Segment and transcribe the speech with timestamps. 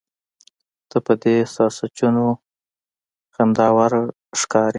[0.89, 2.27] ته په دې ساسچنو
[3.33, 4.01] خنداوړه
[4.39, 4.69] ښکارې.